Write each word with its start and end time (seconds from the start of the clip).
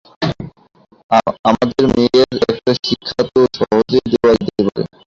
আমাদের 1.47 1.85
মেয়েদের 1.95 2.49
একটা 2.51 2.73
শিক্ষা 2.83 3.21
তো 3.29 3.39
সহজেই 3.57 4.05
দেওয়া 4.11 4.33
যেতে 4.37 4.61
পারে। 4.67 4.83